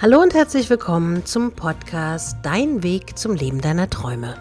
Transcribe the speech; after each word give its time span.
Hallo 0.00 0.20
und 0.22 0.32
herzlich 0.32 0.70
willkommen 0.70 1.26
zum 1.26 1.50
Podcast 1.50 2.36
Dein 2.42 2.84
Weg 2.84 3.18
zum 3.18 3.34
Leben 3.34 3.60
deiner 3.60 3.90
Träume. 3.90 4.36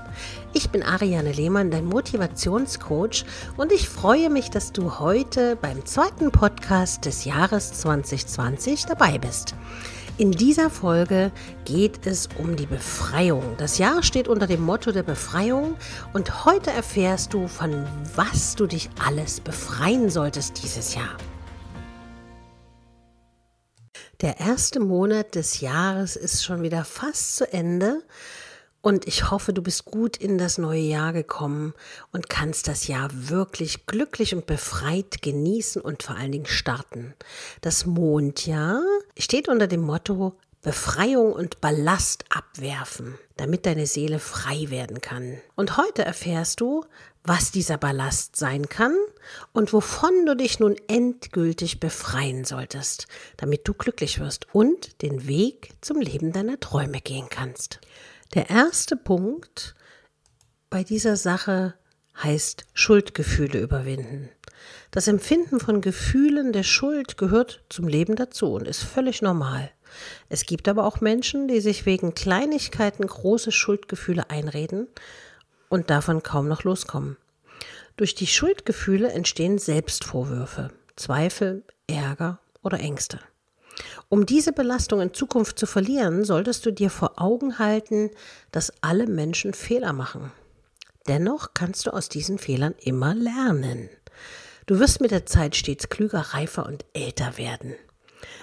Ich 0.53 0.69
bin 0.69 0.83
Ariane 0.83 1.31
Lehmann, 1.31 1.71
dein 1.71 1.85
Motivationscoach 1.85 3.25
und 3.57 3.71
ich 3.71 3.89
freue 3.89 4.29
mich, 4.29 4.51
dass 4.51 4.71
du 4.71 4.99
heute 4.99 5.55
beim 5.55 5.83
zweiten 5.83 6.31
Podcast 6.31 7.05
des 7.05 7.25
Jahres 7.25 7.73
2020 7.73 8.85
dabei 8.85 9.17
bist. 9.17 9.55
In 10.19 10.31
dieser 10.31 10.69
Folge 10.69 11.31
geht 11.65 12.05
es 12.05 12.29
um 12.37 12.55
die 12.55 12.67
Befreiung. 12.67 13.41
Das 13.57 13.79
Jahr 13.79 14.03
steht 14.03 14.27
unter 14.27 14.45
dem 14.45 14.61
Motto 14.61 14.91
der 14.91 15.01
Befreiung 15.01 15.75
und 16.13 16.45
heute 16.45 16.69
erfährst 16.69 17.33
du, 17.33 17.47
von 17.47 17.83
was 18.15 18.53
du 18.53 18.67
dich 18.67 18.91
alles 19.03 19.39
befreien 19.39 20.11
solltest 20.11 20.61
dieses 20.61 20.93
Jahr. 20.93 21.17
Der 24.21 24.39
erste 24.39 24.79
Monat 24.79 25.35
des 25.35 25.61
Jahres 25.61 26.15
ist 26.15 26.43
schon 26.43 26.63
wieder 26.63 26.83
fast 26.83 27.35
zu 27.35 27.53
Ende 27.53 28.01
und 28.81 29.07
ich 29.07 29.29
hoffe, 29.29 29.53
du 29.53 29.61
bist 29.61 29.85
gut 29.85 30.17
in 30.17 30.39
das 30.39 30.57
neue 30.57 30.81
Jahr 30.81 31.13
gekommen 31.13 31.75
und 32.11 32.27
kannst 32.27 32.67
das 32.67 32.87
Jahr 32.87 33.09
wirklich 33.11 33.85
glücklich 33.85 34.33
und 34.33 34.47
befreit 34.47 35.21
genießen 35.21 35.79
und 35.79 36.01
vor 36.01 36.15
allen 36.15 36.31
Dingen 36.31 36.47
starten. 36.47 37.13
Das 37.61 37.85
Mondjahr 37.85 38.81
steht 39.19 39.49
unter 39.49 39.67
dem 39.67 39.81
Motto 39.81 40.35
Befreiung 40.63 41.31
und 41.33 41.61
Ballast 41.61 42.25
abwerfen, 42.29 43.19
damit 43.35 43.67
deine 43.67 43.85
Seele 43.85 44.17
frei 44.17 44.71
werden 44.71 44.99
kann. 44.99 45.37
Und 45.55 45.77
heute 45.77 46.03
erfährst 46.03 46.59
du, 46.59 46.83
was 47.27 47.51
dieser 47.51 47.77
Ballast 47.77 48.37
sein 48.37 48.69
kann 48.69 48.95
und 49.51 49.73
wovon 49.73 50.25
du 50.25 50.35
dich 50.35 50.59
nun 50.59 50.77
endgültig 50.87 51.81
befreien 51.81 52.45
solltest, 52.45 53.07
damit 53.35 53.67
du 53.67 53.73
glücklich 53.73 54.19
wirst 54.19 54.47
und 54.53 55.01
den 55.01 55.27
Weg 55.27 55.73
zum 55.81 55.99
Leben 55.99 56.31
deiner 56.31 56.57
Träume 56.59 57.01
gehen 57.01 57.27
kannst. 57.29 57.81
Der 58.33 58.49
erste 58.49 58.95
Punkt 58.95 59.75
bei 60.69 60.85
dieser 60.85 61.17
Sache 61.17 61.73
heißt 62.23 62.65
Schuldgefühle 62.73 63.59
überwinden. 63.59 64.29
Das 64.91 65.09
Empfinden 65.09 65.59
von 65.59 65.81
Gefühlen 65.81 66.53
der 66.53 66.63
Schuld 66.63 67.17
gehört 67.17 67.61
zum 67.67 67.89
Leben 67.89 68.15
dazu 68.15 68.53
und 68.53 68.67
ist 68.67 68.83
völlig 68.83 69.21
normal. 69.21 69.69
Es 70.29 70.45
gibt 70.45 70.69
aber 70.69 70.85
auch 70.85 71.01
Menschen, 71.01 71.49
die 71.49 71.59
sich 71.59 71.85
wegen 71.85 72.15
Kleinigkeiten 72.15 73.05
große 73.05 73.51
Schuldgefühle 73.51 74.29
einreden 74.29 74.87
und 75.69 75.89
davon 75.89 76.23
kaum 76.23 76.47
noch 76.47 76.63
loskommen. 76.63 77.17
Durch 77.95 78.15
die 78.15 78.27
Schuldgefühle 78.27 79.11
entstehen 79.11 79.57
Selbstvorwürfe, 79.57 80.69
Zweifel, 80.95 81.63
Ärger 81.87 82.39
oder 82.61 82.79
Ängste. 82.79 83.19
Um 84.09 84.25
diese 84.25 84.53
Belastung 84.53 85.01
in 85.01 85.13
Zukunft 85.13 85.59
zu 85.59 85.65
verlieren, 85.65 86.23
solltest 86.23 86.65
du 86.65 86.71
dir 86.71 86.89
vor 86.89 87.21
Augen 87.21 87.59
halten, 87.59 88.11
dass 88.51 88.73
alle 88.81 89.07
Menschen 89.07 89.53
Fehler 89.53 89.93
machen. 89.93 90.31
Dennoch 91.07 91.53
kannst 91.53 91.87
du 91.87 91.91
aus 91.91 92.09
diesen 92.09 92.37
Fehlern 92.37 92.75
immer 92.79 93.15
lernen. 93.15 93.89
Du 94.65 94.79
wirst 94.79 94.99
mit 94.99 95.11
der 95.11 95.25
Zeit 95.25 95.55
stets 95.55 95.89
klüger, 95.89 96.19
reifer 96.19 96.65
und 96.65 96.85
älter 96.93 97.37
werden. 97.37 97.75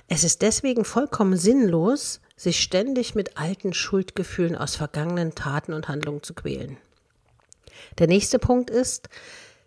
Es 0.08 0.25
ist 0.25 0.42
deswegen 0.42 0.84
vollkommen 0.84 1.36
sinnlos, 1.36 2.20
sich 2.36 2.61
ständig 2.61 3.14
mit 3.14 3.36
alten 3.36 3.72
Schuldgefühlen 3.72 4.56
aus 4.56 4.77
vergangenen 4.77 5.34
Taten 5.34 5.72
und 5.72 5.89
Handlungen 5.89 6.22
zu 6.22 6.34
quälen. 6.34 6.78
Der 7.98 8.06
nächste 8.06 8.39
Punkt 8.39 8.70
ist, 8.70 9.08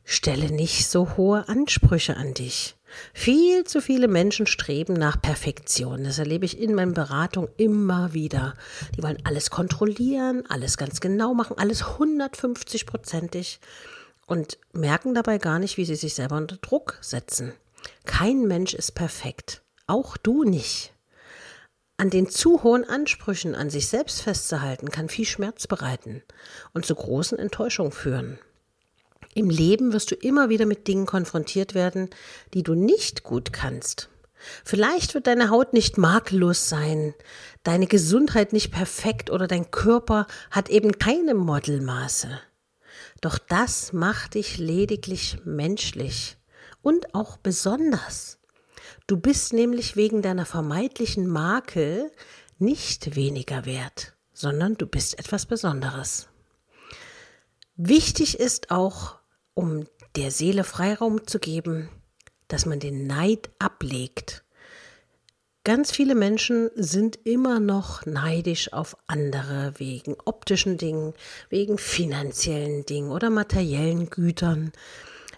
stelle 0.03 0.51
nicht 0.51 0.87
so 0.87 1.17
hohe 1.17 1.47
Ansprüche 1.47 2.17
an 2.17 2.33
dich. 2.33 2.75
Viel 3.13 3.65
zu 3.65 3.81
viele 3.81 4.07
Menschen 4.07 4.47
streben 4.47 4.93
nach 4.93 5.21
Perfektion. 5.21 6.05
Das 6.05 6.19
erlebe 6.19 6.45
ich 6.45 6.59
in 6.59 6.73
meinen 6.73 6.93
Beratungen 6.93 7.49
immer 7.57 8.13
wieder. 8.13 8.53
Die 8.95 9.03
wollen 9.03 9.21
alles 9.25 9.49
kontrollieren, 9.49 10.43
alles 10.47 10.77
ganz 10.77 11.01
genau 11.01 11.33
machen, 11.33 11.57
alles 11.57 11.83
150-prozentig 11.83 13.59
und 14.25 14.57
merken 14.73 15.13
dabei 15.13 15.37
gar 15.37 15.59
nicht, 15.59 15.77
wie 15.77 15.85
sie 15.85 15.95
sich 15.95 16.13
selber 16.13 16.37
unter 16.37 16.57
Druck 16.57 16.97
setzen. 17.01 17.53
Kein 18.05 18.47
Mensch 18.47 18.73
ist 18.73 18.93
perfekt. 18.93 19.61
Auch 19.85 20.17
du 20.17 20.43
nicht. 20.43 20.93
An 21.99 22.11
den 22.11 22.29
zu 22.29 22.61
hohen 22.61 22.87
Ansprüchen 22.87 23.55
an 23.55 23.71
sich 23.71 23.87
selbst 23.87 24.21
festzuhalten, 24.21 24.91
kann 24.91 25.09
viel 25.09 25.25
Schmerz 25.25 25.65
bereiten 25.65 26.21
und 26.73 26.85
zu 26.85 26.93
großen 26.93 27.39
Enttäuschungen 27.39 27.91
führen. 27.91 28.37
Im 29.33 29.49
Leben 29.49 29.93
wirst 29.93 30.11
du 30.11 30.15
immer 30.15 30.49
wieder 30.49 30.67
mit 30.67 30.87
Dingen 30.87 31.07
konfrontiert 31.07 31.73
werden, 31.73 32.11
die 32.53 32.61
du 32.61 32.75
nicht 32.75 33.23
gut 33.23 33.51
kannst. 33.51 34.09
Vielleicht 34.63 35.15
wird 35.15 35.25
deine 35.25 35.49
Haut 35.49 35.73
nicht 35.73 35.97
makellos 35.97 36.69
sein, 36.69 37.15
deine 37.63 37.87
Gesundheit 37.87 38.53
nicht 38.53 38.71
perfekt 38.71 39.31
oder 39.31 39.47
dein 39.47 39.71
Körper 39.71 40.27
hat 40.51 40.69
eben 40.69 40.99
keine 40.99 41.33
Modelmaße. 41.33 42.39
Doch 43.21 43.39
das 43.39 43.93
macht 43.93 44.35
dich 44.35 44.59
lediglich 44.59 45.39
menschlich 45.45 46.37
und 46.83 47.15
auch 47.15 47.37
besonders. 47.37 48.36
Du 49.07 49.15
bist 49.15 49.53
nämlich 49.53 49.95
wegen 49.95 50.21
deiner 50.21 50.45
vermeintlichen 50.45 51.27
Makel 51.27 52.11
nicht 52.59 53.15
weniger 53.15 53.65
wert, 53.65 54.13
sondern 54.33 54.75
du 54.75 54.85
bist 54.85 55.17
etwas 55.17 55.45
Besonderes. 55.45 56.27
Wichtig 57.77 58.37
ist 58.37 58.69
auch, 58.69 59.15
um 59.53 59.85
der 60.17 60.31
Seele 60.31 60.65
Freiraum 60.65 61.25
zu 61.25 61.39
geben, 61.39 61.89
dass 62.49 62.65
man 62.65 62.81
den 62.81 63.07
Neid 63.07 63.49
ablegt. 63.59 64.43
Ganz 65.63 65.91
viele 65.91 66.15
Menschen 66.15 66.69
sind 66.75 67.17
immer 67.23 67.61
noch 67.61 68.05
neidisch 68.05 68.73
auf 68.73 68.97
andere 69.07 69.73
wegen 69.77 70.17
optischen 70.25 70.77
Dingen, 70.77 71.13
wegen 71.49 71.77
finanziellen 71.77 72.85
Dingen 72.85 73.11
oder 73.11 73.29
materiellen 73.29 74.09
Gütern. 74.09 74.73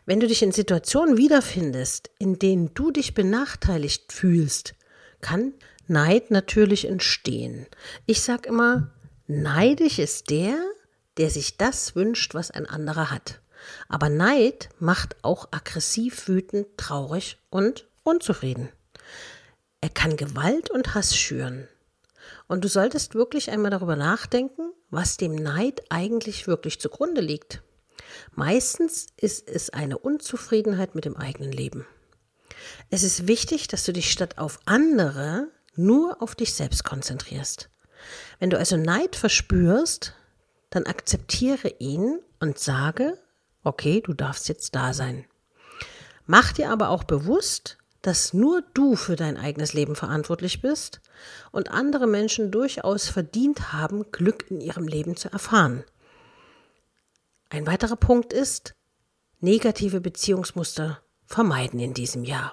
Wenn 0.09 0.19
du 0.19 0.25
dich 0.25 0.41
in 0.41 0.51
Situationen 0.51 1.17
wiederfindest, 1.17 2.09
in 2.17 2.39
denen 2.39 2.73
du 2.73 2.89
dich 2.89 3.13
benachteiligt 3.13 4.11
fühlst, 4.11 4.73
kann 5.21 5.53
Neid 5.85 6.31
natürlich 6.31 6.85
entstehen. 6.85 7.67
Ich 8.07 8.23
sage 8.23 8.49
immer, 8.49 8.89
neidisch 9.27 9.99
ist 9.99 10.31
der, 10.31 10.57
der 11.17 11.29
sich 11.29 11.57
das 11.57 11.95
wünscht, 11.95 12.33
was 12.33 12.49
ein 12.49 12.65
anderer 12.65 13.11
hat. 13.11 13.39
Aber 13.87 14.09
Neid 14.09 14.69
macht 14.79 15.15
auch 15.23 15.49
aggressiv, 15.51 16.27
wütend, 16.27 16.65
traurig 16.75 17.37
und 17.51 17.87
unzufrieden. 18.01 18.69
Er 19.79 19.89
kann 19.89 20.17
Gewalt 20.17 20.71
und 20.71 20.95
Hass 20.95 21.15
schüren. 21.15 21.67
Und 22.47 22.63
du 22.63 22.67
solltest 22.67 23.13
wirklich 23.13 23.51
einmal 23.51 23.69
darüber 23.69 23.95
nachdenken, 23.95 24.71
was 24.89 25.17
dem 25.17 25.35
Neid 25.35 25.83
eigentlich 25.91 26.47
wirklich 26.47 26.81
zugrunde 26.81 27.21
liegt. 27.21 27.61
Meistens 28.33 29.07
ist 29.17 29.47
es 29.47 29.69
eine 29.69 29.97
Unzufriedenheit 29.97 30.95
mit 30.95 31.05
dem 31.05 31.17
eigenen 31.17 31.51
Leben. 31.51 31.85
Es 32.89 33.03
ist 33.03 33.27
wichtig, 33.27 33.67
dass 33.67 33.83
du 33.83 33.93
dich 33.93 34.11
statt 34.11 34.37
auf 34.37 34.59
andere 34.65 35.47
nur 35.75 36.21
auf 36.21 36.35
dich 36.35 36.53
selbst 36.53 36.83
konzentrierst. 36.83 37.69
Wenn 38.39 38.49
du 38.49 38.57
also 38.57 38.77
Neid 38.77 39.15
verspürst, 39.15 40.13
dann 40.69 40.85
akzeptiere 40.85 41.69
ihn 41.79 42.19
und 42.39 42.59
sage, 42.59 43.17
okay, 43.63 44.01
du 44.01 44.13
darfst 44.13 44.49
jetzt 44.49 44.75
da 44.75 44.93
sein. 44.93 45.25
Mach 46.25 46.53
dir 46.53 46.69
aber 46.69 46.89
auch 46.89 47.03
bewusst, 47.03 47.77
dass 48.01 48.33
nur 48.33 48.61
du 48.73 48.95
für 48.95 49.15
dein 49.15 49.37
eigenes 49.37 49.73
Leben 49.73 49.95
verantwortlich 49.95 50.61
bist 50.61 51.01
und 51.51 51.71
andere 51.71 52.07
Menschen 52.07 52.51
durchaus 52.51 53.09
verdient 53.09 53.73
haben, 53.73 54.11
Glück 54.11 54.49
in 54.49 54.61
ihrem 54.61 54.87
Leben 54.87 55.17
zu 55.17 55.31
erfahren. 55.31 55.83
Ein 57.49 57.65
weiterer 57.65 57.95
Punkt 57.95 58.31
ist, 58.31 58.75
negative 59.39 60.01
Beziehungsmuster 60.01 60.99
vermeiden 61.25 61.79
in 61.79 61.95
diesem 61.95 62.23
Jahr. 62.23 62.51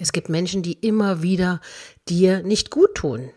Es 0.00 0.12
gibt 0.12 0.30
Menschen, 0.30 0.62
die 0.62 0.72
immer 0.72 1.22
wieder 1.22 1.60
dir 2.08 2.42
nicht 2.42 2.70
gut 2.70 2.94
tun. 2.94 3.30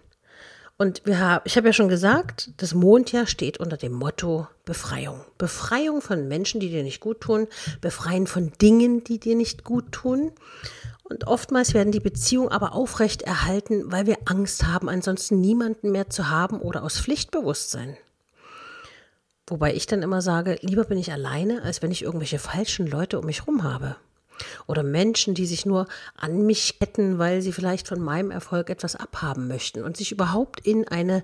Und 0.78 1.02
wir 1.06 1.20
haben, 1.20 1.42
ich 1.46 1.58
habe 1.58 1.68
ja 1.68 1.74
schon 1.74 1.90
gesagt, 1.90 2.52
das 2.58 2.74
Mondjahr 2.74 3.28
steht 3.28 3.60
unter 3.60 3.76
dem 3.76 3.92
Motto 3.92 4.48
Befreiung. 4.64 5.22
Befreiung 5.38 6.02
von 6.02 6.30
Menschen, 6.30 6.62
die 6.62 6.70
dir 6.70 6.84
nicht 6.84 7.02
gut 7.02 7.20
tun, 7.20 7.48
befreien 7.82 8.26
von 8.26 8.54
Dingen, 8.62 9.04
die 9.04 9.20
dir 9.20 9.36
nicht 9.36 9.66
gut 9.66 9.92
tun. 9.92 10.32
Und 11.04 11.28
oftmals 11.28 11.74
werden 11.74 11.92
die 11.92 12.00
Beziehungen 12.00 12.50
aber 12.50 12.74
aufrecht 12.74 13.22
erhalten, 13.24 13.92
weil 13.92 14.06
wir 14.06 14.20
Angst 14.26 14.66
haben, 14.66 14.88
ansonsten 14.88 15.42
niemanden 15.42 15.92
mehr 15.92 16.10
zu 16.10 16.30
haben 16.30 16.62
oder 16.62 16.84
aus 16.84 17.00
Pflichtbewusstsein. 17.00 17.98
Wobei 19.48 19.74
ich 19.76 19.86
dann 19.86 20.02
immer 20.02 20.22
sage, 20.22 20.58
lieber 20.62 20.86
bin 20.86 20.98
ich 20.98 21.12
alleine, 21.12 21.62
als 21.62 21.82
wenn 21.82 21.92
ich 21.92 22.04
irgendwelche 22.04 22.40
falschen 22.40 22.88
Leute 22.88 23.20
um 23.20 23.26
mich 23.26 23.42
herum 23.42 23.64
habe. 23.64 23.96
Oder 24.68 24.84
Menschen, 24.84 25.34
die 25.34 25.46
sich 25.46 25.66
nur 25.66 25.88
an 26.16 26.46
mich 26.46 26.80
ketten, 26.80 27.20
weil 27.20 27.42
sie 27.42 27.54
vielleicht 27.54 27.88
von 27.88 28.02
meinem 28.02 28.32
Erfolg 28.32 28.70
etwas 28.70 28.96
abhaben 28.96 29.48
möchten 29.48 29.84
und 29.84 29.98
sich 29.98 30.12
überhaupt 30.12 30.66
in 30.66 30.88
eine 30.88 31.24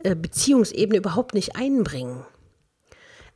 äh, 0.00 0.14
Beziehungsebene 0.14 0.98
überhaupt 0.98 1.34
nicht 1.34 1.56
einbringen. 1.56 2.24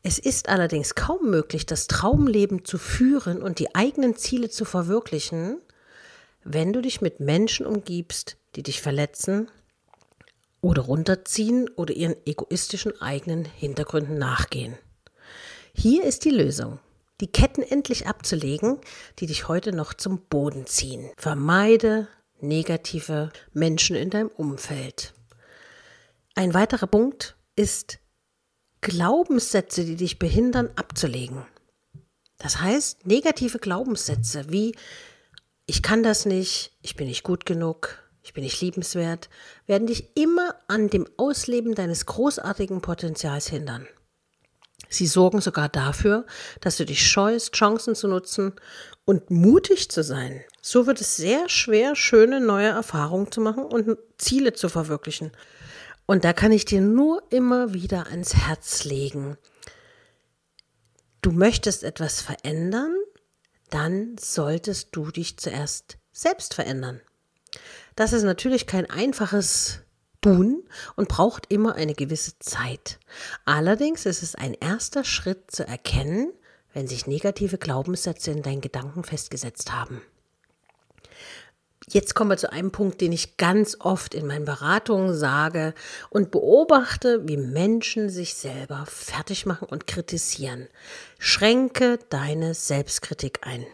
Es 0.02 0.18
ist 0.18 0.50
allerdings 0.50 0.94
kaum 0.94 1.30
möglich, 1.30 1.64
das 1.64 1.86
Traumleben 1.86 2.64
zu 2.66 2.76
führen 2.76 3.40
und 3.40 3.58
die 3.58 3.74
eigenen 3.74 4.16
Ziele 4.16 4.50
zu 4.50 4.66
verwirklichen, 4.66 5.56
wenn 6.42 6.74
du 6.74 6.82
dich 6.82 7.00
mit 7.00 7.20
Menschen 7.20 7.64
umgibst, 7.64 8.36
die 8.56 8.62
dich 8.62 8.82
verletzen, 8.82 9.50
oder 10.64 10.82
runterziehen 10.82 11.68
oder 11.76 11.94
ihren 11.94 12.16
egoistischen 12.24 12.98
eigenen 13.02 13.44
Hintergründen 13.44 14.16
nachgehen. 14.16 14.78
Hier 15.74 16.04
ist 16.04 16.24
die 16.24 16.30
Lösung. 16.30 16.80
Die 17.20 17.30
Ketten 17.30 17.62
endlich 17.62 18.06
abzulegen, 18.06 18.78
die 19.18 19.26
dich 19.26 19.46
heute 19.46 19.72
noch 19.72 19.92
zum 19.92 20.22
Boden 20.22 20.66
ziehen. 20.66 21.10
Vermeide 21.18 22.08
negative 22.40 23.30
Menschen 23.52 23.94
in 23.94 24.08
deinem 24.08 24.28
Umfeld. 24.28 25.12
Ein 26.34 26.54
weiterer 26.54 26.86
Punkt 26.86 27.36
ist, 27.56 27.98
Glaubenssätze, 28.80 29.84
die 29.84 29.96
dich 29.96 30.18
behindern, 30.18 30.70
abzulegen. 30.76 31.44
Das 32.38 32.60
heißt, 32.60 33.06
negative 33.06 33.58
Glaubenssätze 33.58 34.46
wie 34.48 34.74
ich 35.66 35.82
kann 35.82 36.02
das 36.02 36.26
nicht, 36.26 36.72
ich 36.82 36.94
bin 36.94 37.06
nicht 37.06 37.22
gut 37.22 37.46
genug, 37.46 38.03
ich 38.24 38.32
bin 38.32 38.42
nicht 38.42 38.60
liebenswert, 38.62 39.28
werden 39.66 39.86
dich 39.86 40.16
immer 40.16 40.54
an 40.66 40.88
dem 40.88 41.06
Ausleben 41.18 41.74
deines 41.74 42.06
großartigen 42.06 42.80
Potenzials 42.80 43.48
hindern. 43.48 43.86
Sie 44.88 45.06
sorgen 45.06 45.40
sogar 45.40 45.68
dafür, 45.68 46.24
dass 46.60 46.78
du 46.78 46.86
dich 46.86 47.06
scheust, 47.06 47.52
Chancen 47.54 47.94
zu 47.94 48.08
nutzen 48.08 48.54
und 49.04 49.30
mutig 49.30 49.90
zu 49.90 50.02
sein. 50.02 50.42
So 50.62 50.86
wird 50.86 51.00
es 51.02 51.16
sehr 51.16 51.48
schwer, 51.50 51.96
schöne 51.96 52.40
neue 52.40 52.68
Erfahrungen 52.68 53.30
zu 53.30 53.40
machen 53.42 53.64
und 53.64 53.98
Ziele 54.16 54.54
zu 54.54 54.68
verwirklichen. 54.70 55.30
Und 56.06 56.24
da 56.24 56.32
kann 56.32 56.52
ich 56.52 56.64
dir 56.64 56.80
nur 56.80 57.22
immer 57.30 57.74
wieder 57.74 58.06
ans 58.06 58.34
Herz 58.34 58.84
legen. 58.84 59.36
Du 61.20 61.30
möchtest 61.30 61.84
etwas 61.84 62.22
verändern, 62.22 62.94
dann 63.68 64.16
solltest 64.18 64.88
du 64.92 65.10
dich 65.10 65.38
zuerst 65.38 65.98
selbst 66.12 66.54
verändern. 66.54 67.00
Das 67.96 68.12
ist 68.12 68.24
natürlich 68.24 68.66
kein 68.66 68.88
einfaches 68.90 69.80
tun 70.20 70.62
und 70.96 71.08
braucht 71.08 71.52
immer 71.52 71.74
eine 71.74 71.94
gewisse 71.94 72.38
Zeit. 72.38 72.98
Allerdings 73.44 74.06
ist 74.06 74.22
es 74.22 74.34
ein 74.34 74.54
erster 74.54 75.04
Schritt 75.04 75.50
zu 75.50 75.66
erkennen, 75.66 76.32
wenn 76.72 76.88
sich 76.88 77.06
negative 77.06 77.58
Glaubenssätze 77.58 78.30
in 78.30 78.42
deinen 78.42 78.60
Gedanken 78.60 79.04
festgesetzt 79.04 79.72
haben. 79.72 80.00
Jetzt 81.86 82.14
kommen 82.14 82.30
wir 82.30 82.38
zu 82.38 82.50
einem 82.50 82.72
Punkt, 82.72 83.02
den 83.02 83.12
ich 83.12 83.36
ganz 83.36 83.76
oft 83.78 84.14
in 84.14 84.26
meinen 84.26 84.46
Beratungen 84.46 85.14
sage 85.14 85.74
und 86.08 86.30
beobachte, 86.30 87.28
wie 87.28 87.36
Menschen 87.36 88.08
sich 88.08 88.34
selber 88.34 88.86
fertig 88.86 89.44
machen 89.44 89.68
und 89.68 89.86
kritisieren. 89.86 90.68
Schränke 91.18 91.98
deine 92.08 92.54
Selbstkritik 92.54 93.40
ein. 93.42 93.66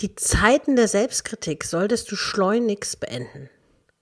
Die 0.00 0.16
Zeiten 0.16 0.74
der 0.74 0.88
Selbstkritik 0.88 1.62
solltest 1.62 2.10
du 2.10 2.16
schleunigst 2.16 2.98
beenden. 2.98 3.48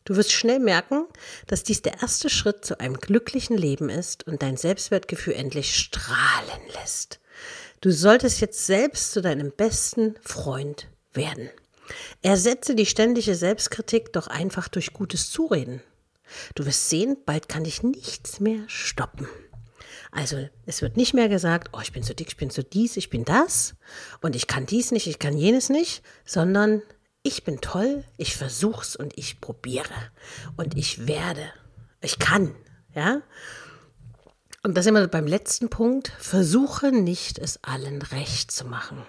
Du 0.05 0.17
wirst 0.17 0.33
schnell 0.33 0.59
merken, 0.59 1.07
dass 1.47 1.65
dies 1.65 1.83
der 1.83 2.01
erste 2.01 2.31
Schritt 2.31 2.65
zu 2.65 2.81
einem 2.81 2.97
glücklichen 2.97 3.57
Leben 3.59 3.91
ist 3.91 4.27
und 4.27 4.43
dein 4.43 4.57
Selbstwertgefühl 4.57 5.35
endlich 5.35 5.77
strahlen 5.77 6.63
lässt. 6.81 7.21
Du 7.83 7.91
solltest 7.91 8.41
jetzt 8.41 8.65
selbst 8.65 9.13
zu 9.13 9.21
deinem 9.21 9.53
besten 9.53 10.17
Freund 10.23 10.89
werden. 11.13 11.51
Ersetze 12.23 12.75
die 12.75 12.87
ständige 12.87 13.35
Selbstkritik 13.35 14.13
doch 14.15 14.29
einfach 14.29 14.69
durch 14.69 14.95
gutes 14.95 15.31
Zureden. 15.31 15.83
Du 16.55 16.65
wirst 16.65 16.89
sehen, 16.89 17.19
bald 17.27 17.49
kann 17.51 17.65
dich 17.65 17.83
nichts 17.83 18.41
mehr 18.41 18.65
stoppen. 18.67 19.29
Also 20.11 20.49
es 20.67 20.83
wird 20.83 20.97
nicht 20.97 21.15
mehr 21.15 21.29
gesagt, 21.29 21.71
oh, 21.73 21.81
ich 21.83 21.93
bin 21.93 22.03
so 22.03 22.15
dick, 22.15 22.29
ich 22.29 22.37
bin 22.37 22.51
so 22.51 22.63
dies, 22.63 22.97
ich 22.97 23.11
bin 23.11 23.25
das 23.25 23.75
und 24.21 24.37
ich 24.37 24.47
kann 24.47 24.67
dies 24.67 24.93
nicht, 24.93 25.07
ich 25.07 25.19
kann 25.19 25.37
jenes 25.37 25.69
nicht, 25.69 26.03
sondern 26.25 26.83
ich 27.23 27.45
bin 27.45 27.61
toll, 27.61 28.05
ich 28.17 28.37
versuch's 28.37 28.97
und 28.97 29.17
ich 29.17 29.41
probiere 29.41 29.95
und 30.57 30.77
ich 30.77 31.07
werde, 31.07 31.53
ich 32.01 32.19
kann, 32.19 32.55
ja. 32.95 33.23
Und 34.65 34.77
das 34.77 34.87
immer 34.87 35.07
beim 35.09 35.27
letzten 35.27 35.71
Punkt, 35.71 36.13
versuche 36.19 36.93
nicht, 36.93 37.39
es 37.39 37.63
allen 37.65 38.01
recht 38.03 38.53
zu 38.53 38.65
machen. 38.65 39.03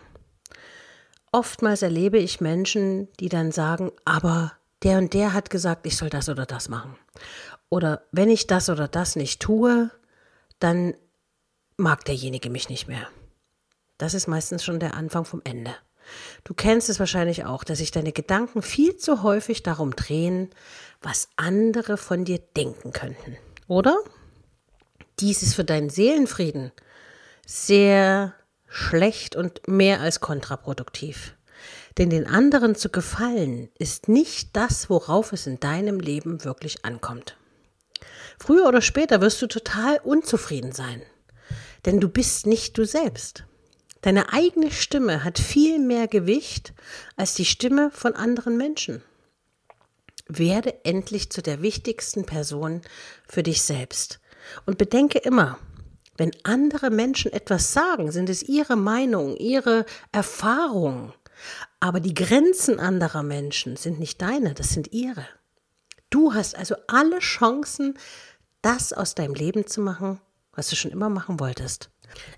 Oftmals 1.32 1.82
erlebe 1.82 2.20
ich 2.20 2.42
Menschen, 2.42 3.08
die 3.20 3.30
dann 3.30 3.52
sagen, 3.52 3.92
aber 4.06 4.54
der 4.84 4.98
und 4.98 5.14
der 5.14 5.34
hat 5.34 5.50
gesagt, 5.50 5.86
ich 5.86 5.98
soll 5.98 6.10
das 6.10 6.30
oder 6.30 6.46
das 6.46 6.70
machen. 6.70 6.96
Oder 7.70 8.04
wenn 8.12 8.30
ich 8.30 8.46
das 8.46 8.70
oder 8.70 8.88
das 8.88 9.16
nicht 9.16 9.42
tue, 9.42 9.90
dann 10.60 10.94
mag 11.78 12.06
derjenige 12.06 12.50
mich 12.50 12.70
nicht 12.70 12.88
mehr. 12.88 13.08
Das 13.98 14.14
ist 14.14 14.28
meistens 14.28 14.64
schon 14.64 14.80
der 14.80 14.96
Anfang 14.96 15.26
vom 15.26 15.42
Ende. 15.44 15.76
Du 16.44 16.54
kennst 16.54 16.90
es 16.90 17.00
wahrscheinlich 17.00 17.46
auch, 17.46 17.64
dass 17.64 17.78
sich 17.78 17.92
deine 17.92 18.12
Gedanken 18.12 18.62
viel 18.62 18.98
zu 18.98 19.24
häufig 19.24 19.64
darum 19.64 19.96
drehen, 19.96 20.50
was 21.02 21.30
andere 21.36 21.98
von 21.98 22.26
dir 22.26 22.40
denken 22.40 22.92
könnten. 22.92 23.38
Oder? 23.68 23.98
Dies 25.20 25.42
ist 25.44 25.56
für 25.56 25.64
deinen 25.64 25.90
Seelenfrieden 25.90 26.72
sehr 27.46 28.34
schlecht 28.68 29.36
und 29.36 29.68
mehr 29.68 30.02
als 30.02 30.20
kontraproduktiv. 30.20 31.36
Denn 31.98 32.10
den 32.10 32.28
anderen 32.28 32.76
zu 32.76 32.90
gefallen 32.90 33.70
ist 33.78 34.10
nicht 34.10 34.56
das, 34.56 34.90
worauf 34.90 35.32
es 35.32 35.46
in 35.46 35.60
deinem 35.60 36.00
Leben 36.00 36.44
wirklich 36.44 36.84
ankommt. 36.84 37.38
Früher 38.40 38.68
oder 38.68 38.82
später 38.82 39.22
wirst 39.22 39.42
du 39.42 39.48
total 39.48 40.00
unzufrieden 40.04 40.72
sein, 40.72 41.02
denn 41.86 42.00
du 42.00 42.10
bist 42.10 42.46
nicht 42.46 42.78
du 42.78 42.86
selbst. 42.86 43.46
Deine 44.02 44.34
eigene 44.34 44.70
Stimme 44.70 45.24
hat 45.24 45.40
viel 45.40 45.80
mehr 45.80 46.08
Gewicht 46.08 46.74
als 47.16 47.36
die 47.36 47.46
Stimme 47.46 47.90
von 47.92 48.16
anderen 48.16 48.58
Menschen. 48.58 49.02
Werde 50.28 50.84
endlich 50.84 51.30
zu 51.30 51.42
der 51.42 51.62
wichtigsten 51.62 52.26
Person 52.26 52.82
für 53.28 53.44
dich 53.44 53.62
selbst. 53.62 54.20
Und 54.66 54.78
bedenke 54.78 55.20
immer, 55.20 55.58
wenn 56.18 56.32
andere 56.44 56.90
Menschen 56.90 57.32
etwas 57.32 57.72
sagen, 57.72 58.12
sind 58.12 58.30
es 58.30 58.44
ihre 58.44 58.76
Meinung, 58.76 59.38
ihre 59.38 59.86
Erfahrungen. 60.12 61.14
Aber 61.80 62.00
die 62.00 62.14
Grenzen 62.14 62.80
anderer 62.80 63.24
Menschen 63.24 63.78
sind 63.78 64.00
nicht 64.00 64.22
deine, 64.22 64.54
das 64.54 64.70
sind 64.70 64.92
ihre. 64.92 65.26
Du 66.14 66.36
hast 66.36 66.56
also 66.56 66.76
alle 66.86 67.18
Chancen, 67.18 67.98
das 68.62 68.94
aus 68.94 69.16
deinem 69.16 69.34
Leben 69.34 69.66
zu 69.66 69.82
machen, 69.82 70.22
was 70.52 70.70
du 70.70 70.76
schon 70.76 70.92
immer 70.92 71.10
machen 71.10 71.40
wolltest. 71.40 71.90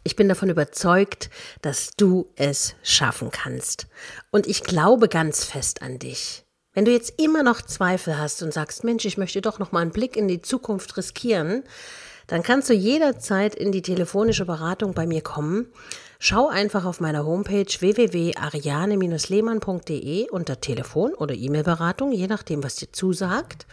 Ich 0.05 0.15
bin 0.15 0.29
davon 0.29 0.49
überzeugt, 0.49 1.29
dass 1.61 1.89
du 1.97 2.31
es 2.37 2.75
schaffen 2.83 3.31
kannst. 3.31 3.87
Und 4.31 4.47
ich 4.47 4.63
glaube 4.63 5.09
ganz 5.09 5.43
fest 5.43 5.81
an 5.81 5.99
dich. 5.99 6.45
Wenn 6.71 6.85
du 6.85 6.91
jetzt 6.93 7.19
immer 7.19 7.43
noch 7.43 7.61
Zweifel 7.61 8.17
hast 8.17 8.41
und 8.43 8.53
sagst, 8.53 8.85
Mensch, 8.85 9.03
ich 9.03 9.17
möchte 9.17 9.41
doch 9.41 9.59
noch 9.59 9.73
mal 9.73 9.81
einen 9.81 9.91
Blick 9.91 10.15
in 10.15 10.29
die 10.29 10.41
Zukunft 10.41 10.95
riskieren, 10.95 11.65
dann 12.27 12.43
kannst 12.43 12.69
du 12.69 12.73
jederzeit 12.73 13.55
in 13.55 13.71
die 13.71 13.81
telefonische 13.81 14.45
Beratung 14.45 14.93
bei 14.93 15.07
mir 15.07 15.21
kommen. 15.21 15.67
Schau 16.19 16.47
einfach 16.47 16.85
auf 16.85 16.99
meiner 16.99 17.25
Homepage 17.25 17.65
www.ariane-lehmann.de 17.65 20.29
unter 20.29 20.61
Telefon 20.61 21.13
oder 21.13 21.35
E-Mail-Beratung, 21.35 22.11
je 22.11 22.27
nachdem, 22.27 22.63
was 22.63 22.75
dir 22.75 22.91
zusagt. 22.91 23.65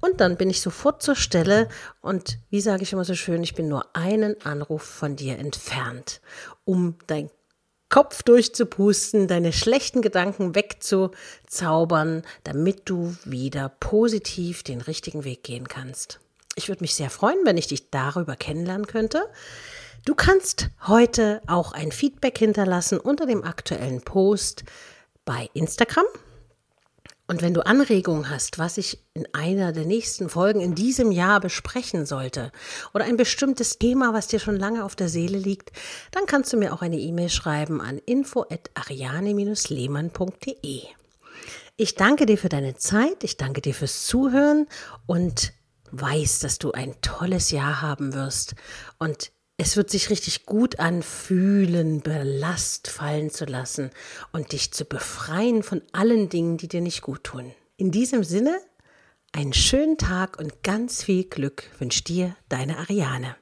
Und 0.00 0.20
dann 0.20 0.36
bin 0.36 0.50
ich 0.50 0.60
sofort 0.60 1.02
zur 1.02 1.16
Stelle 1.16 1.68
und 2.00 2.38
wie 2.50 2.60
sage 2.60 2.82
ich 2.82 2.92
immer 2.92 3.04
so 3.04 3.14
schön, 3.14 3.42
ich 3.42 3.54
bin 3.54 3.68
nur 3.68 3.96
einen 3.96 4.40
Anruf 4.44 4.82
von 4.82 5.16
dir 5.16 5.38
entfernt, 5.38 6.20
um 6.64 6.96
dein 7.06 7.30
Kopf 7.88 8.22
durchzupusten, 8.22 9.28
deine 9.28 9.52
schlechten 9.52 10.02
Gedanken 10.02 10.54
wegzuzaubern, 10.54 12.22
damit 12.42 12.82
du 12.86 13.14
wieder 13.24 13.68
positiv 13.68 14.62
den 14.62 14.80
richtigen 14.80 15.24
Weg 15.24 15.44
gehen 15.44 15.68
kannst. 15.68 16.20
Ich 16.56 16.68
würde 16.68 16.82
mich 16.82 16.94
sehr 16.94 17.10
freuen, 17.10 17.38
wenn 17.44 17.56
ich 17.56 17.66
dich 17.66 17.90
darüber 17.90 18.36
kennenlernen 18.36 18.86
könnte. 18.86 19.28
Du 20.04 20.14
kannst 20.14 20.70
heute 20.86 21.42
auch 21.46 21.72
ein 21.72 21.90
Feedback 21.90 22.38
hinterlassen 22.38 23.00
unter 23.00 23.26
dem 23.26 23.42
aktuellen 23.42 24.02
Post 24.02 24.62
bei 25.24 25.50
Instagram. 25.54 26.04
Und 27.26 27.40
wenn 27.40 27.54
du 27.54 27.64
Anregungen 27.64 28.28
hast, 28.28 28.58
was 28.58 28.76
ich 28.76 29.02
in 29.14 29.26
einer 29.32 29.72
der 29.72 29.86
nächsten 29.86 30.28
Folgen 30.28 30.60
in 30.60 30.74
diesem 30.74 31.10
Jahr 31.10 31.40
besprechen 31.40 32.04
sollte 32.04 32.52
oder 32.92 33.06
ein 33.06 33.16
bestimmtes 33.16 33.78
Thema, 33.78 34.12
was 34.12 34.26
dir 34.26 34.40
schon 34.40 34.56
lange 34.56 34.84
auf 34.84 34.94
der 34.94 35.08
Seele 35.08 35.38
liegt, 35.38 35.72
dann 36.10 36.26
kannst 36.26 36.52
du 36.52 36.58
mir 36.58 36.74
auch 36.74 36.82
eine 36.82 36.98
E-Mail 36.98 37.30
schreiben 37.30 37.80
an 37.80 37.96
info@ariane-lehmann.de. 37.96 40.82
Ich 41.76 41.94
danke 41.94 42.26
dir 42.26 42.36
für 42.36 42.50
deine 42.50 42.76
Zeit, 42.76 43.24
ich 43.24 43.38
danke 43.38 43.62
dir 43.62 43.72
fürs 43.72 44.04
Zuhören 44.04 44.66
und 45.06 45.54
weiß, 46.00 46.40
dass 46.40 46.58
du 46.58 46.72
ein 46.72 47.00
tolles 47.00 47.50
Jahr 47.50 47.82
haben 47.82 48.14
wirst 48.14 48.54
und 48.98 49.32
es 49.56 49.76
wird 49.76 49.88
sich 49.88 50.10
richtig 50.10 50.46
gut 50.46 50.80
anfühlen, 50.80 52.00
Belast 52.00 52.88
fallen 52.88 53.30
zu 53.30 53.44
lassen 53.44 53.90
und 54.32 54.50
dich 54.52 54.72
zu 54.72 54.84
befreien 54.84 55.62
von 55.62 55.80
allen 55.92 56.28
Dingen, 56.28 56.56
die 56.56 56.66
dir 56.66 56.80
nicht 56.80 57.02
gut 57.02 57.22
tun. 57.22 57.54
In 57.76 57.92
diesem 57.92 58.24
Sinne, 58.24 58.58
einen 59.32 59.52
schönen 59.52 59.96
Tag 59.96 60.38
und 60.38 60.62
ganz 60.64 61.04
viel 61.04 61.24
Glück 61.24 61.70
wünscht 61.78 62.08
dir 62.08 62.36
deine 62.48 62.78
Ariane. 62.78 63.36